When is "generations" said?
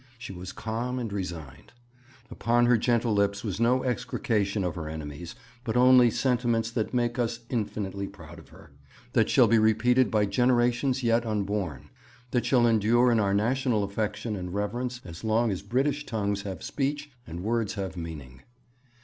10.25-11.03